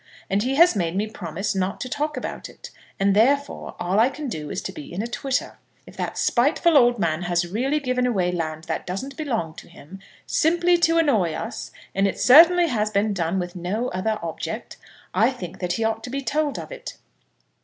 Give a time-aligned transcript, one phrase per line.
[0.31, 4.09] And he has made me promise not to talk about it, and, therefore, all I
[4.09, 5.59] can do is to be in a twitter.
[5.85, 9.99] If that spiteful old man has really given away land that doesn't belong to him,
[10.25, 14.75] simply to annoy us, and it certainly has been done with no other object,
[15.13, 16.97] I think that he ought to be told of it.